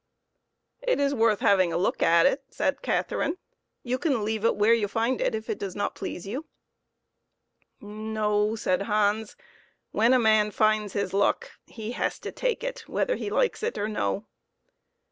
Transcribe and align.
"It 0.81 0.99
is 0.99 1.13
worth 1.13 1.41
having 1.41 1.71
a 1.71 1.77
look 1.77 2.01
at," 2.01 2.41
said 2.49 2.81
Catherine;" 2.81 3.37
you 3.83 3.99
can 3.99 4.25
leave 4.25 4.43
it 4.43 4.55
where 4.55 4.73
you 4.73 4.87
find 4.87 5.21
it 5.21 5.35
if 5.35 5.47
it 5.47 5.59
does 5.59 5.75
not 5.75 5.93
please 5.93 6.25
you." 6.25 6.47
6 7.81 7.81
4 7.81 7.81
PEPPER 7.81 7.85
AND 7.85 7.89
SALT." 7.89 8.05
No," 8.49 8.55
said 8.55 8.81
Hans; 8.83 9.35
"when 9.91 10.13
a 10.13 10.17
man 10.17 10.49
finds 10.49 10.93
his 10.93 11.13
luck 11.13 11.51
he 11.67 11.91
has 11.91 12.17
to 12.17 12.31
take 12.31 12.63
it, 12.63 12.79
whether 12.87 13.15
he 13.15 13.29
likes 13.29 13.61
it 13.61 13.77
or 13.77 13.87
no." 13.87 14.25